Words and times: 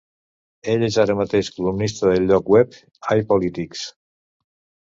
Ell 0.71 0.85
és 0.87 0.95
ara 1.03 1.15
mateix 1.19 1.51
columnista 1.57 2.09
del 2.13 2.25
lloc 2.31 2.51
web 2.57 2.81
iPolitics. 3.19 3.85